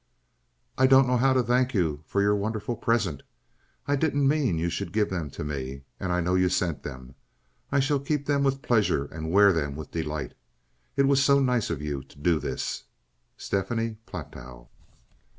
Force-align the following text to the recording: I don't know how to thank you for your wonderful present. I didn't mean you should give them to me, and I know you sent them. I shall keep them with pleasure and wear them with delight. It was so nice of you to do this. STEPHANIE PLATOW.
I 0.79 0.87
don't 0.87 1.05
know 1.05 1.17
how 1.17 1.31
to 1.33 1.43
thank 1.43 1.75
you 1.75 2.01
for 2.07 2.23
your 2.23 2.35
wonderful 2.35 2.75
present. 2.75 3.21
I 3.85 3.95
didn't 3.95 4.27
mean 4.27 4.57
you 4.57 4.71
should 4.71 4.91
give 4.93 5.11
them 5.11 5.29
to 5.29 5.43
me, 5.43 5.83
and 5.99 6.11
I 6.11 6.21
know 6.21 6.33
you 6.33 6.49
sent 6.49 6.81
them. 6.81 7.13
I 7.71 7.79
shall 7.79 7.99
keep 7.99 8.25
them 8.25 8.41
with 8.43 8.63
pleasure 8.63 9.05
and 9.05 9.29
wear 9.31 9.53
them 9.53 9.75
with 9.75 9.91
delight. 9.91 10.33
It 10.95 11.03
was 11.03 11.23
so 11.23 11.39
nice 11.39 11.69
of 11.69 11.83
you 11.83 12.01
to 12.01 12.17
do 12.17 12.39
this. 12.39 12.85
STEPHANIE 13.37 13.97
PLATOW. 14.07 14.69